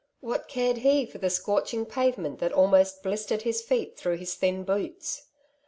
[0.19, 4.63] What cared he for the scorching pavement that almost blistered his feet through his thin
[4.63, 5.27] boots?